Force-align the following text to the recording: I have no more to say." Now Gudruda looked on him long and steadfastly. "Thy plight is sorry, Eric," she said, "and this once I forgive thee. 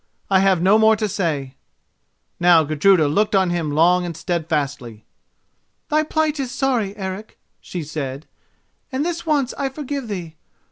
I 0.31 0.39
have 0.39 0.63
no 0.63 0.79
more 0.79 0.95
to 0.95 1.07
say." 1.07 1.57
Now 2.39 2.63
Gudruda 2.63 3.07
looked 3.07 3.35
on 3.35 3.51
him 3.51 3.69
long 3.69 4.03
and 4.03 4.17
steadfastly. 4.17 5.05
"Thy 5.89 6.01
plight 6.01 6.39
is 6.39 6.51
sorry, 6.51 6.97
Eric," 6.97 7.37
she 7.59 7.83
said, 7.83 8.25
"and 8.91 9.05
this 9.05 9.27
once 9.27 9.53
I 9.59 9.69
forgive 9.69 10.07
thee. 10.07 10.37